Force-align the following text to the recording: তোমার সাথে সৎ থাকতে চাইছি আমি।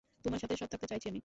তোমার 0.25 0.39
সাথে 0.39 0.55
সৎ 0.55 0.69
থাকতে 0.71 0.87
চাইছি 0.87 1.07
আমি। 1.07 1.19